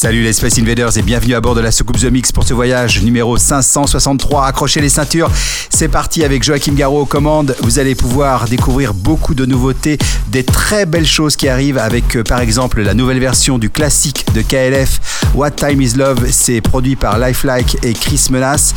Salut 0.00 0.22
les 0.22 0.32
Space 0.32 0.56
Invaders 0.60 0.96
et 0.96 1.02
bienvenue 1.02 1.34
à 1.34 1.40
bord 1.40 1.56
de 1.56 1.60
la 1.60 1.72
soucoupe 1.72 1.98
The 1.98 2.04
Mix 2.04 2.30
pour 2.30 2.44
ce 2.44 2.54
voyage 2.54 3.02
numéro 3.02 3.36
563. 3.36 4.46
Accrochez 4.46 4.80
les 4.80 4.90
ceintures, 4.90 5.28
c'est 5.70 5.88
parti 5.88 6.22
avec 6.22 6.44
Joachim 6.44 6.74
Garraud 6.74 7.00
aux 7.00 7.04
commandes. 7.04 7.56
Vous 7.62 7.80
allez 7.80 7.96
pouvoir 7.96 8.44
découvrir 8.44 8.94
beaucoup 8.94 9.34
de 9.34 9.44
nouveautés, 9.44 9.98
des 10.28 10.44
très 10.44 10.86
belles 10.86 11.04
choses 11.04 11.34
qui 11.34 11.48
arrivent 11.48 11.78
avec 11.78 12.14
euh, 12.14 12.22
par 12.22 12.38
exemple 12.38 12.80
la 12.80 12.94
nouvelle 12.94 13.18
version 13.18 13.58
du 13.58 13.70
classique 13.70 14.24
de 14.34 14.42
KLF, 14.42 15.24
What 15.34 15.50
Time 15.50 15.82
Is 15.82 15.94
Love, 15.96 16.28
c'est 16.30 16.60
produit 16.60 16.94
par 16.94 17.18
Lifelike 17.18 17.78
et 17.82 17.92
Chris 17.92 18.28
Menace. 18.30 18.74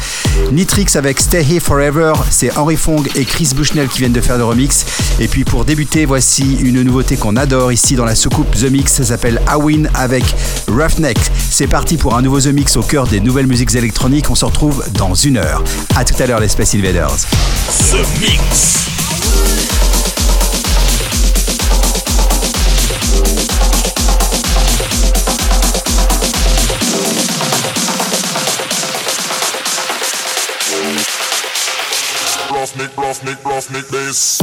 Nitrix 0.52 0.88
avec 0.96 1.20
Stay 1.20 1.46
Here 1.48 1.62
Forever, 1.62 2.14
c'est 2.32 2.58
Henry 2.58 2.78
Fong 2.78 3.04
et 3.14 3.26
Chris 3.26 3.52
Bushnell 3.56 3.90
qui 3.90 4.00
viennent 4.00 4.12
de 4.12 4.22
faire 4.22 4.40
le 4.40 4.46
remix. 4.46 4.86
Et 5.20 5.28
puis 5.28 5.44
pour 5.44 5.66
débuter, 5.66 6.06
voici 6.06 6.58
une 6.62 6.82
nouveauté 6.82 7.16
qu'on 7.16 7.36
adore 7.36 7.72
ici 7.72 7.96
dans 7.96 8.06
la 8.06 8.16
soucoupe 8.16 8.50
The 8.56 8.72
Mix, 8.72 8.94
ça 8.94 9.04
s'appelle 9.04 9.40
Awin 9.46 9.84
avec 9.94 10.24
C'est 11.50 11.68
parti 11.68 11.98
pour 11.98 12.16
un 12.16 12.22
nouveau 12.22 12.40
The 12.40 12.48
Mix 12.48 12.78
au 12.78 12.82
cœur 12.82 13.08
des 13.08 13.20
nouvelles 13.20 13.48
musiques 13.48 13.76
électroniques. 13.76 14.30
On 14.30 14.36
se 14.36 14.46
retrouve 14.46 14.84
dans 14.94 15.14
une 15.14 15.38
heure. 15.38 15.64
A 15.96 16.04
tout 16.06 16.16
à 16.22 16.26
l'heure 16.26 16.40
les 16.40 16.48
Space 16.48 16.76
Invaders. 16.76 17.16
The 17.68 18.06
Mix. 18.20 18.88
Roughneck, 32.50 32.92
roughneck, 32.96 33.38
roughneck 33.44 33.88
this. 33.88 34.42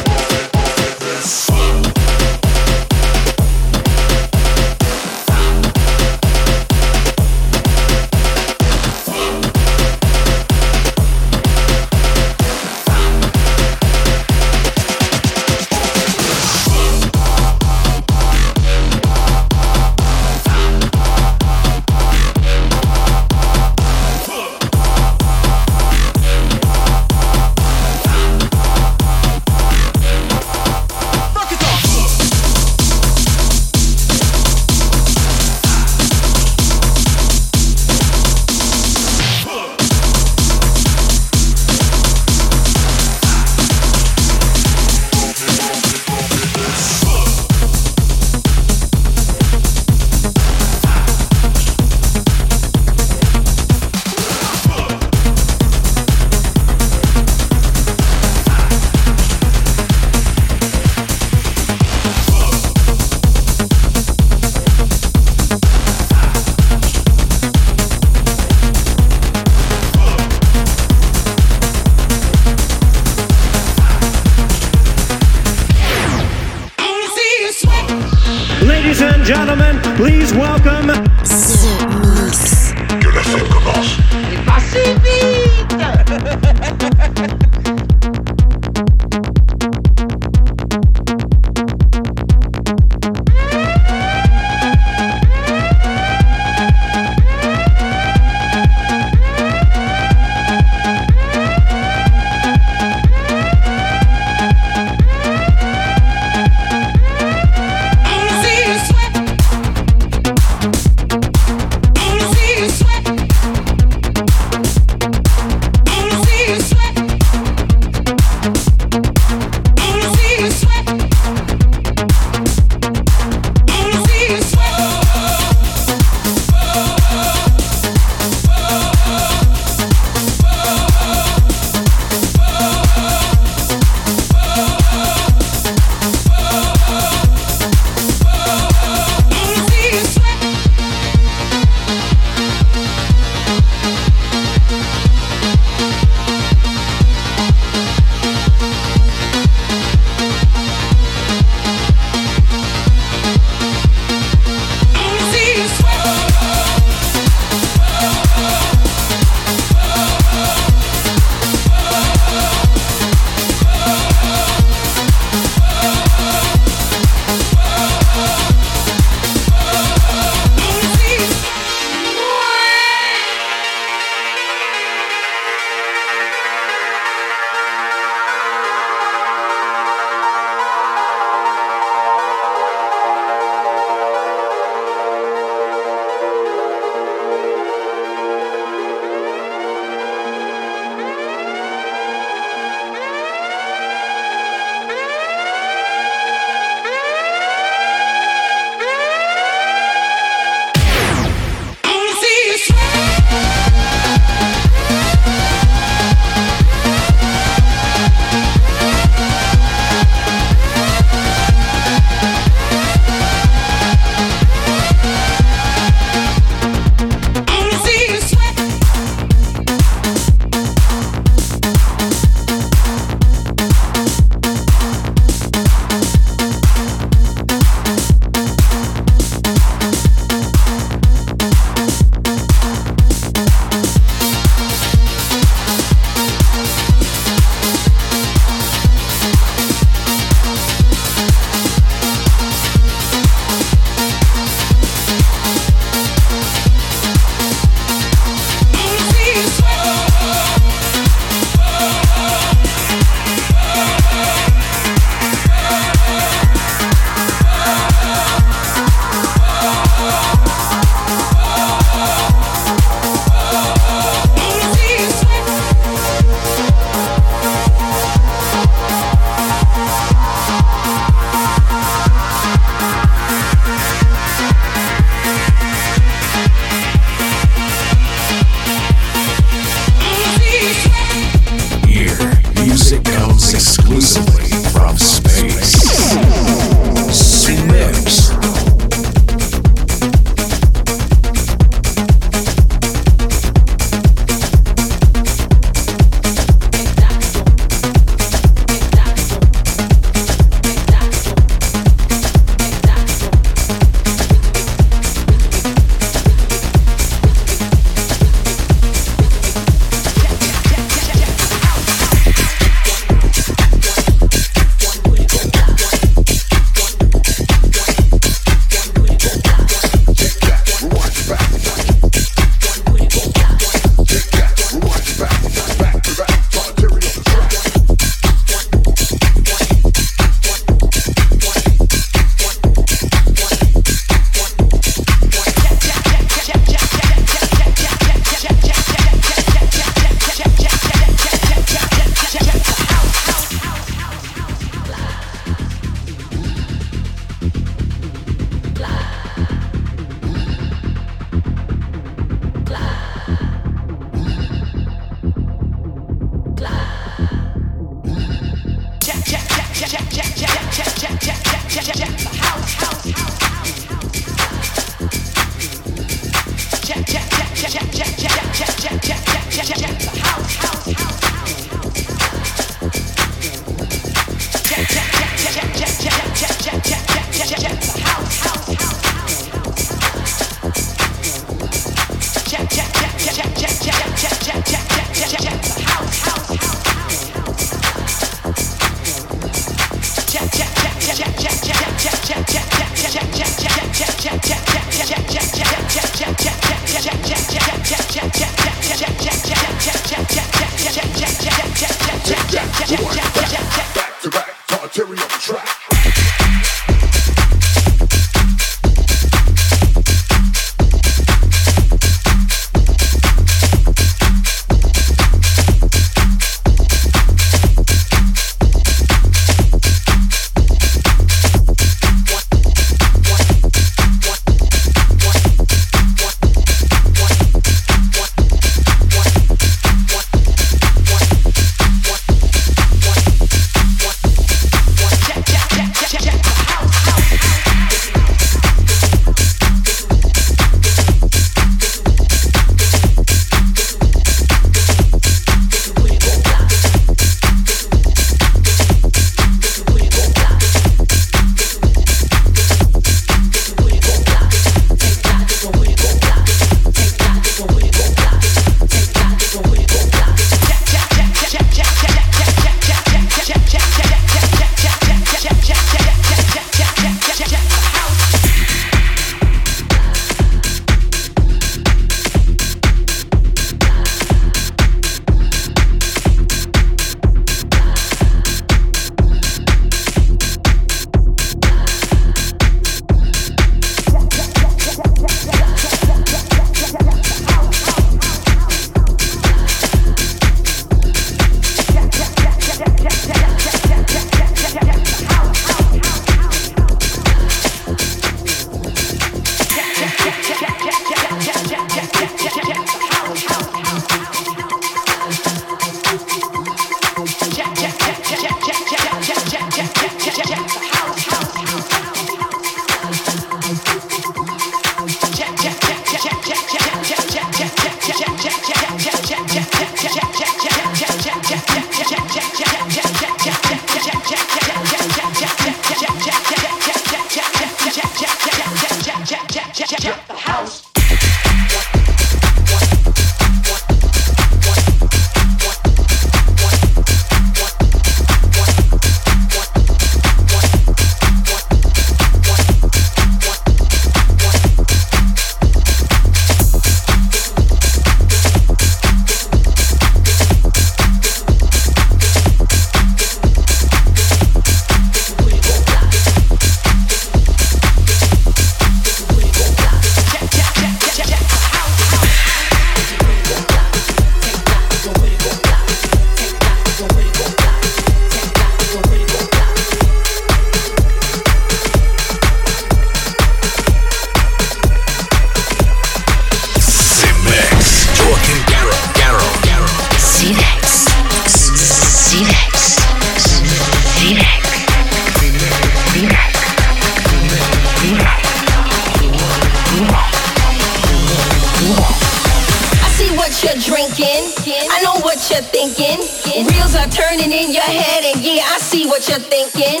what 599.18 599.28
you're 599.28 599.50
thinking, 599.50 600.00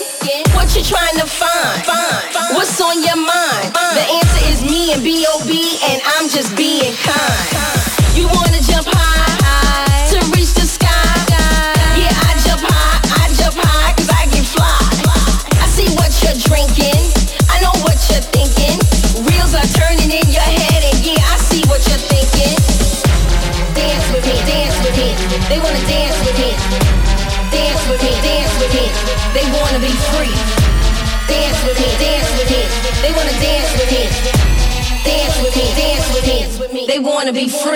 what 0.54 0.72
you're 0.76 0.84
trying 0.84 1.18
to 1.18 1.26
find, 1.26 1.82
what's 2.54 2.80
on 2.80 3.02
your 3.02 3.16
mind. 3.16 3.74
The 3.74 4.06
answer 4.14 4.46
is 4.46 4.62
me 4.62 4.92
and 4.92 5.02
B.O.B. 5.02 5.78
and 5.90 6.00
I'm 6.06 6.28
just 6.28 6.56
being 6.56 6.94
kind. 7.02 7.77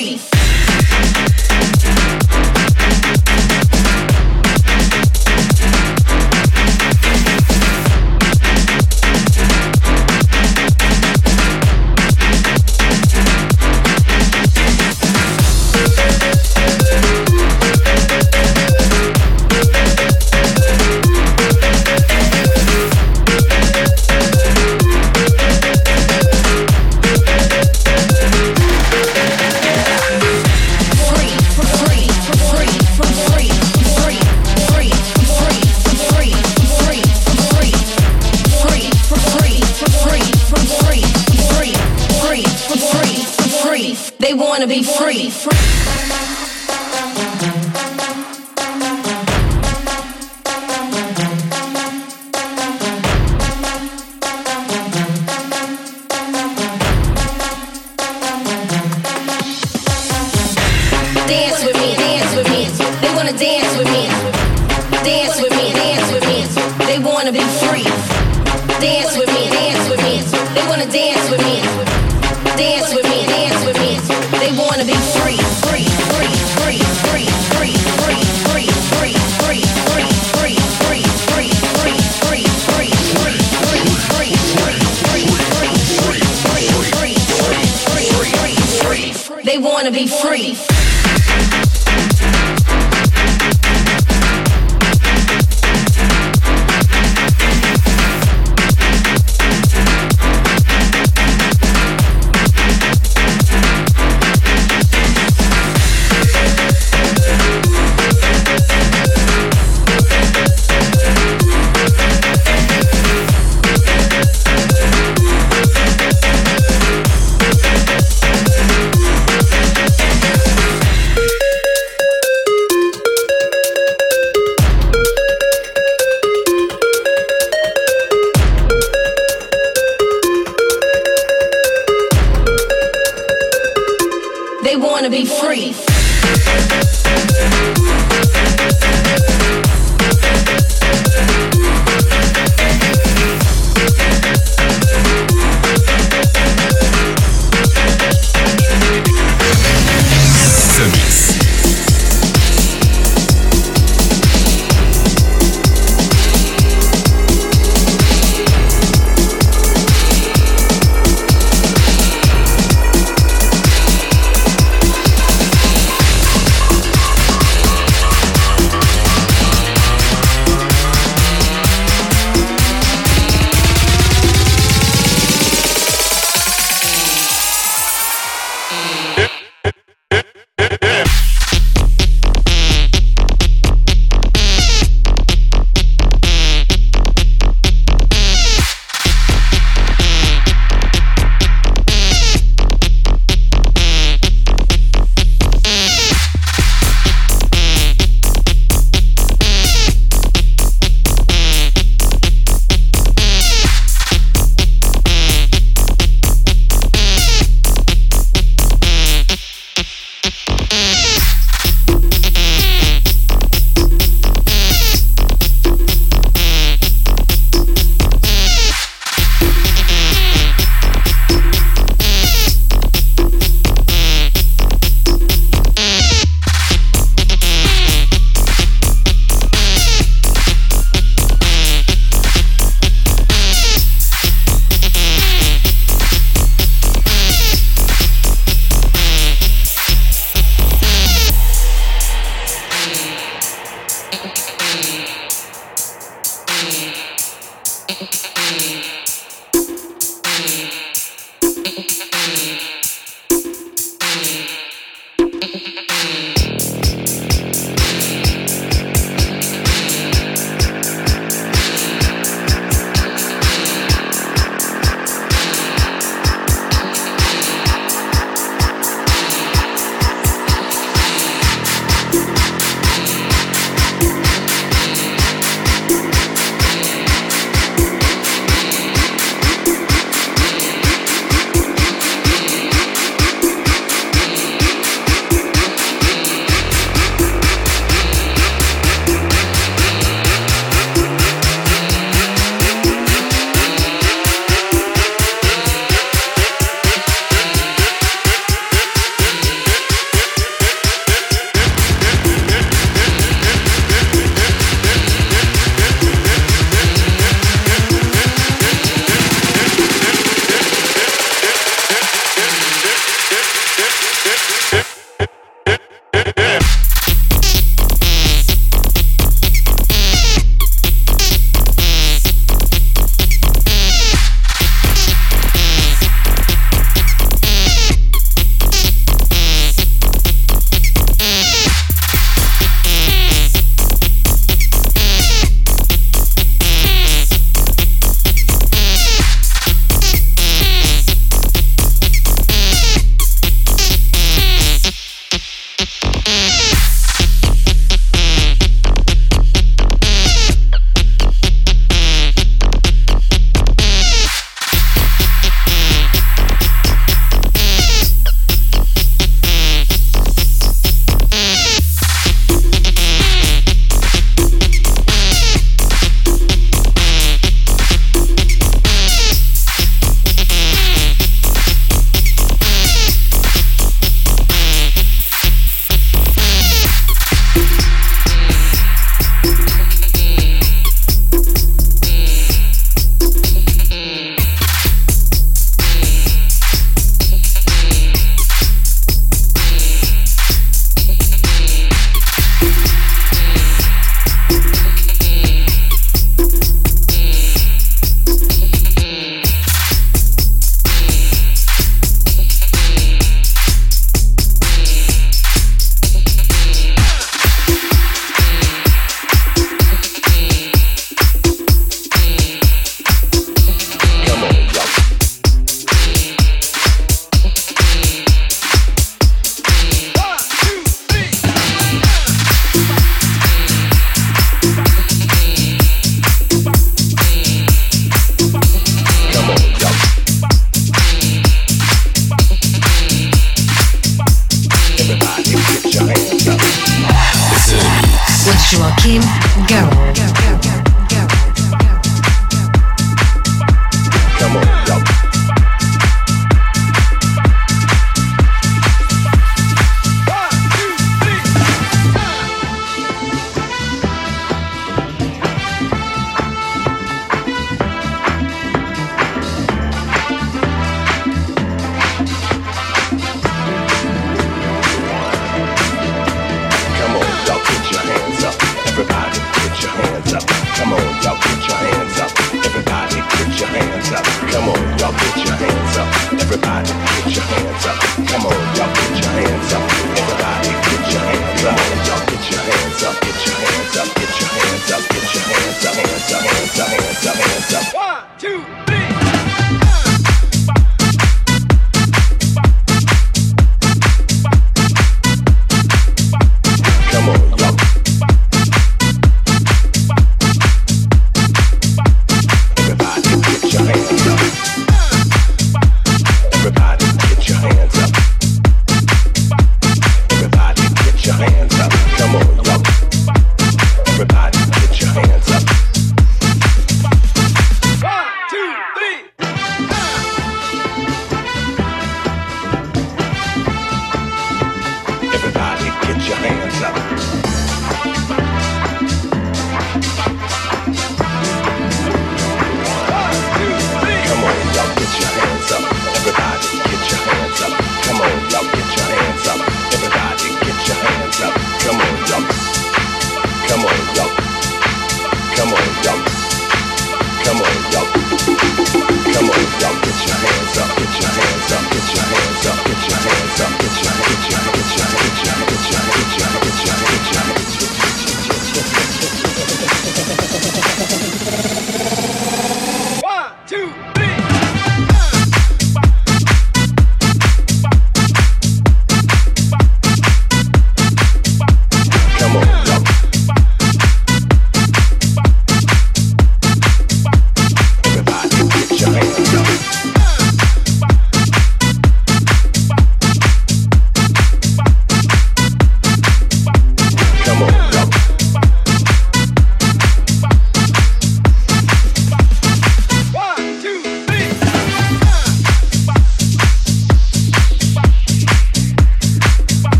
free. 0.00 0.39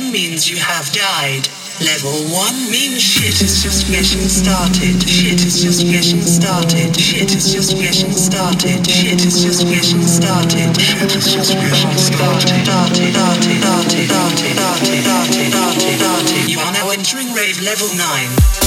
10 0.00 0.12
means 0.12 0.48
you 0.48 0.56
have 0.56 0.90
died. 0.92 1.48
Level 1.80 2.12
1 2.32 2.70
means 2.70 3.00
shit 3.00 3.40
is 3.42 3.62
just 3.62 3.86
getting 3.88 4.28
started. 4.28 4.96
Shit 5.08 5.44
is 5.44 5.62
just 5.62 5.84
getting 5.84 6.20
started. 6.22 6.96
Shit 6.96 7.34
is 7.34 7.52
just 7.52 7.76
getting 7.76 8.12
started. 8.12 8.86
Shit 8.86 9.24
is 9.24 9.42
just 9.44 9.66
getting 9.66 10.02
started. 10.02 10.76
Shit 10.80 11.16
is 11.16 11.32
just 11.32 11.52
getting 11.52 11.98
started. 11.98 12.60
You 16.48 16.58
are 16.60 16.72
now 16.72 16.90
entering 16.90 17.32
rave 17.34 17.60
level 17.60 17.88
9. 17.94 18.59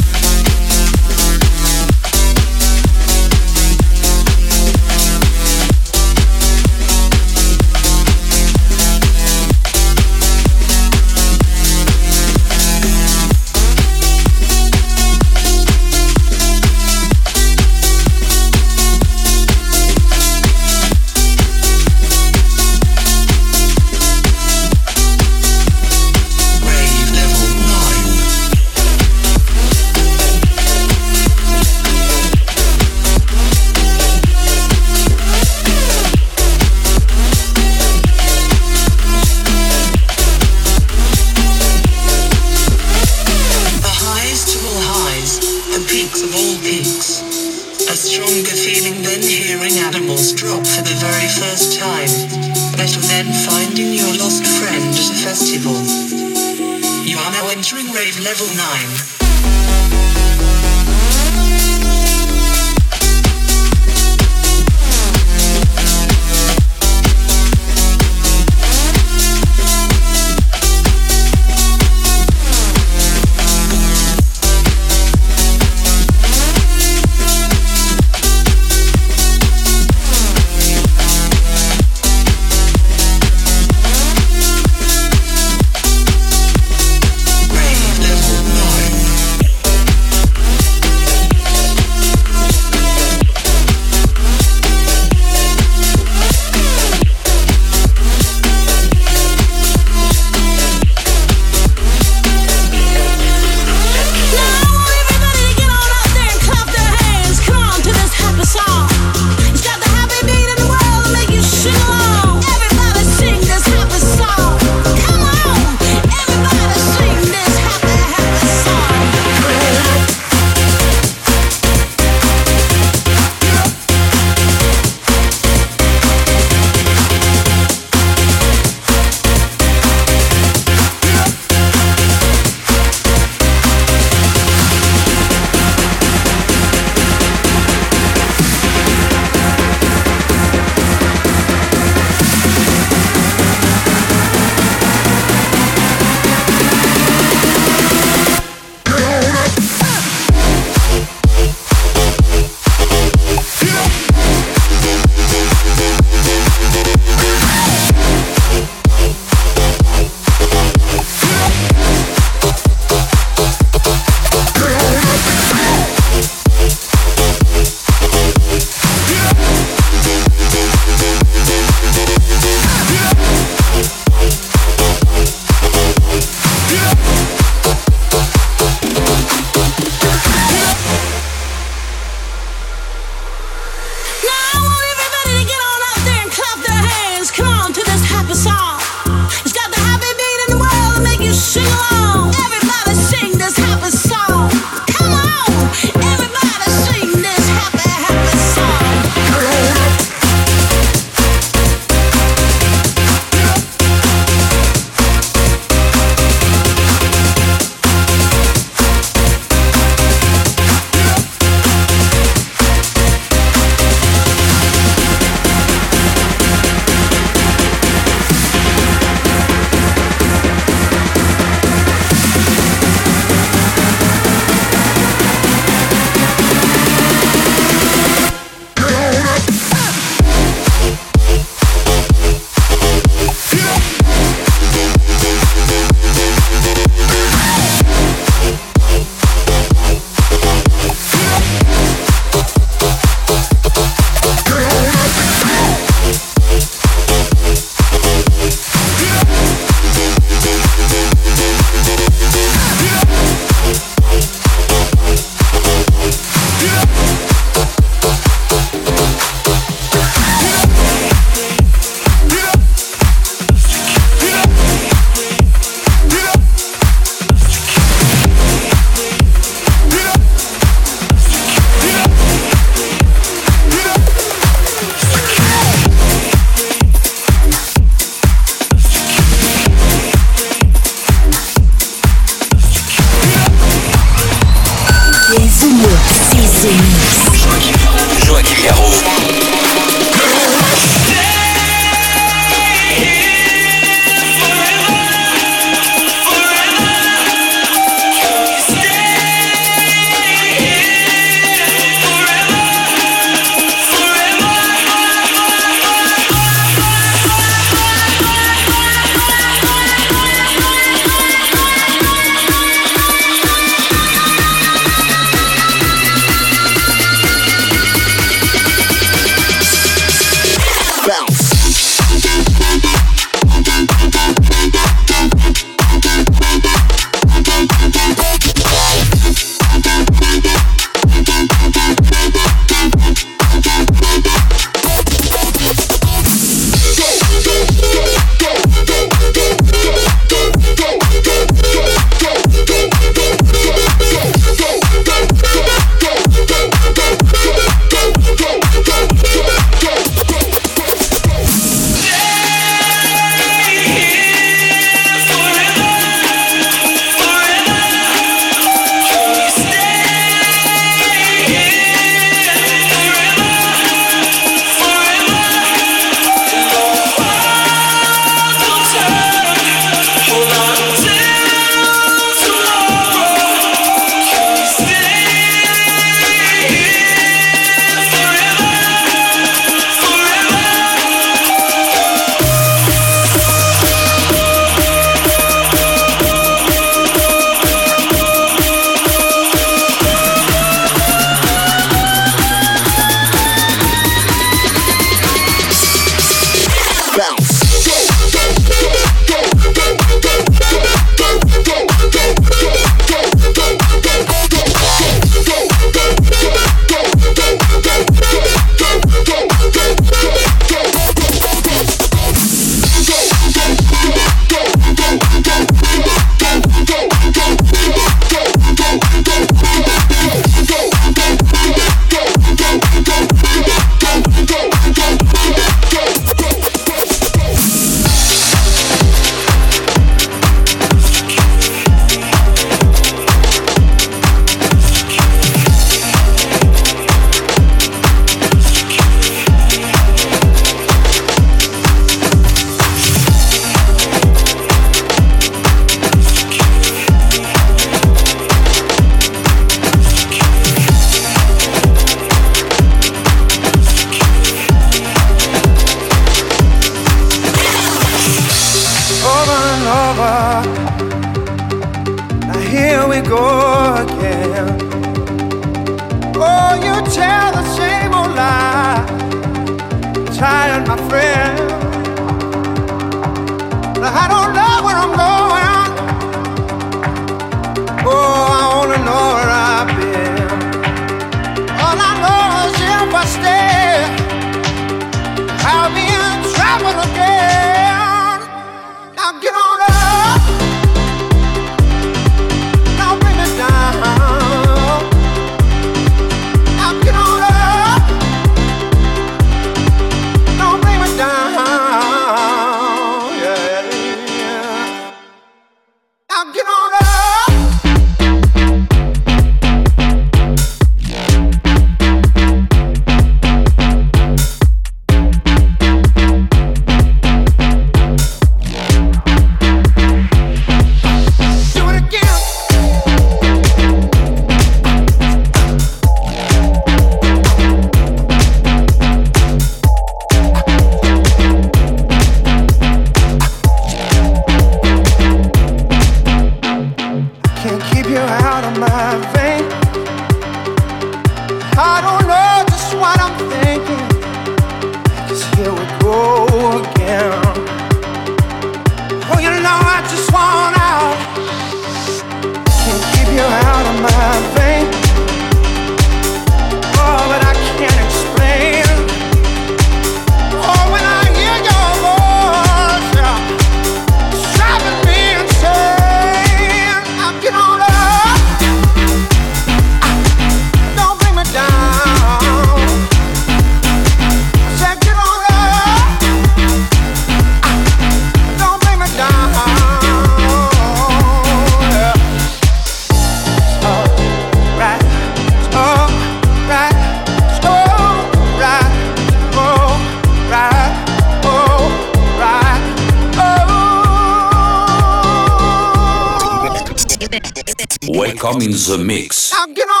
Welcome 598.51 598.67
in 598.67 598.71
the 598.73 599.03
mix. 599.05 599.53
Now 599.53 599.65
get 599.67 599.87
on 599.87 600.00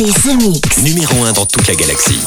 C'est 0.00 0.30
The 0.30 0.34
Mix. 0.40 0.78
Numéro 0.82 1.24
1 1.24 1.32
dans 1.34 1.44
toute 1.44 1.66
la 1.66 1.74
galaxie. 1.74 2.22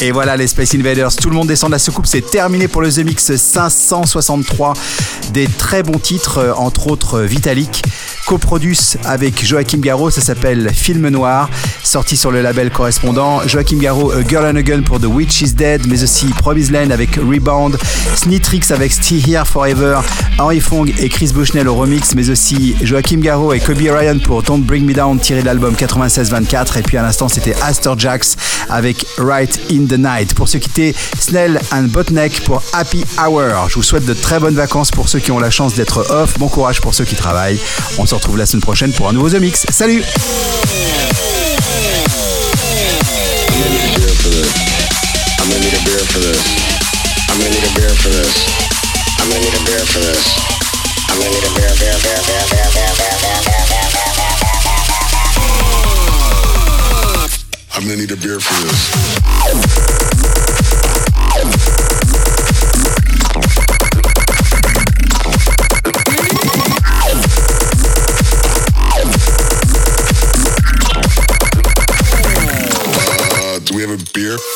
Et 0.00 0.10
voilà 0.10 0.36
les 0.36 0.48
Space 0.48 0.74
Invaders, 0.74 1.14
tout 1.14 1.30
le 1.30 1.36
monde 1.36 1.46
descend 1.46 1.70
de 1.70 1.74
la 1.74 1.78
soucoupe, 1.78 2.06
c'est 2.06 2.28
terminé 2.28 2.66
pour 2.66 2.82
le 2.82 2.90
The 2.92 2.98
Mix 2.98 3.36
563. 3.36 4.72
Des 5.32 5.46
très 5.46 5.84
bons 5.84 6.00
titres, 6.00 6.38
euh, 6.38 6.52
entre 6.54 6.88
autres 6.88 7.20
euh, 7.20 7.26
Vitalik, 7.26 7.84
coproduce 8.26 8.96
avec 9.04 9.44
Joachim 9.44 9.78
Garraud, 9.78 10.10
ça 10.10 10.20
s'appelle 10.20 10.72
Film 10.74 11.08
Noir, 11.10 11.48
sorti 11.94 12.16
sur 12.16 12.32
le 12.32 12.42
label 12.42 12.70
correspondant. 12.70 13.46
Joachim 13.46 13.78
Garraud, 13.78 14.10
Girl 14.28 14.44
and 14.46 14.56
a 14.56 14.62
Gun 14.62 14.82
pour 14.82 14.98
The 14.98 15.04
Witch 15.04 15.42
is 15.42 15.52
Dead, 15.52 15.86
mais 15.86 16.02
aussi 16.02 16.26
Promised 16.26 16.72
Land 16.72 16.90
avec 16.90 17.14
Rebound, 17.14 17.78
Snitrix 18.16 18.62
avec 18.70 18.92
Stay 18.92 19.20
Here 19.24 19.46
Forever, 19.46 20.00
Henry 20.36 20.58
Fong 20.58 20.92
et 20.98 21.08
Chris 21.08 21.30
Bushnell 21.32 21.68
au 21.68 21.76
remix, 21.76 22.16
mais 22.16 22.30
aussi 22.30 22.74
Joachim 22.82 23.18
Garraud 23.18 23.52
et 23.52 23.60
Kobe 23.60 23.78
Ryan 23.78 24.18
pour 24.18 24.42
Don't 24.42 24.64
Bring 24.64 24.84
Me 24.84 24.92
Down 24.92 25.20
tiré 25.20 25.42
de 25.42 25.46
l'album 25.46 25.74
96-24 25.74 26.80
et 26.80 26.82
puis 26.82 26.96
à 26.96 27.02
l'instant 27.02 27.28
c'était 27.28 27.54
Astor 27.62 27.96
Jax 27.96 28.34
avec 28.68 29.06
Right 29.18 29.60
in 29.70 29.86
the 29.86 29.96
Night. 29.96 30.34
Pour 30.34 30.48
se 30.48 30.58
quitter, 30.58 30.96
Snell 31.20 31.60
and 31.70 31.84
Botneck 31.84 32.40
pour 32.40 32.60
Happy 32.72 33.04
Hour. 33.24 33.68
Je 33.68 33.76
vous 33.76 33.84
souhaite 33.84 34.04
de 34.04 34.14
très 34.14 34.40
bonnes 34.40 34.56
vacances 34.56 34.90
pour 34.90 35.08
ceux 35.08 35.20
qui 35.20 35.30
ont 35.30 35.38
la 35.38 35.50
chance 35.50 35.74
d'être 35.74 36.10
off. 36.10 36.40
Bon 36.40 36.48
courage 36.48 36.80
pour 36.80 36.92
ceux 36.92 37.04
qui 37.04 37.14
travaillent. 37.14 37.60
On 37.98 38.04
se 38.04 38.16
retrouve 38.16 38.36
la 38.36 38.46
semaine 38.46 38.62
prochaine 38.62 38.92
pour 38.92 39.08
un 39.08 39.12
nouveau 39.12 39.30
The 39.30 39.40
Mix. 39.40 39.64
Salut 39.70 40.02
I'm 57.76 57.90
gonna 57.90 57.96
need 57.96 58.12
a 58.12 58.16
beer 58.16 58.38
for 58.40 58.54
this. 58.64 58.94
here. 74.24 74.53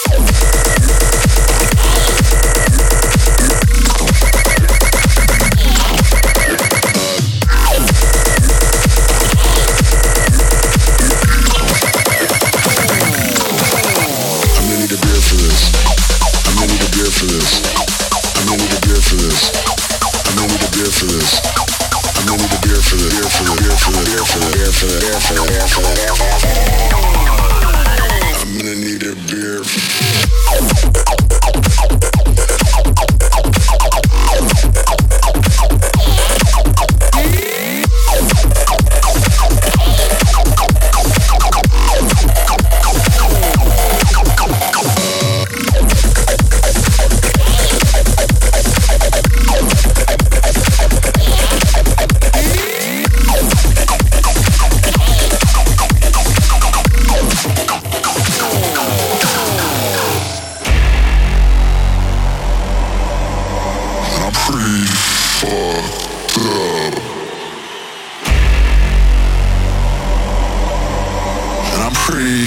free 72.19 72.45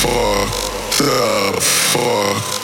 for 0.00 0.46
the 0.96 1.60
fuck. 1.60 2.59